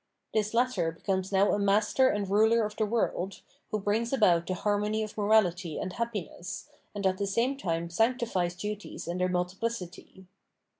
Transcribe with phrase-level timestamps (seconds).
[0.33, 4.55] This latter becomes now a master and ruler of the world, who brings about the
[4.55, 9.29] harmony of morality and happi ness, and at the same time sanctifies duties in their
[9.29, 10.25] multiplicity.